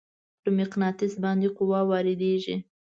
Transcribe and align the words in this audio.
پر 0.41 0.49
مقناطیس 0.59 1.13
باندې 1.23 1.47
قوه 1.57 1.79
وارد 1.89 2.19
کیږي. 2.23 2.55